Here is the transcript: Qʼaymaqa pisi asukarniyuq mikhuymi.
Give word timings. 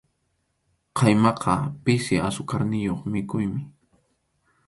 Qʼaymaqa 0.97 1.53
pisi 1.83 2.15
asukarniyuq 2.27 3.01
mikhuymi. 3.11 3.61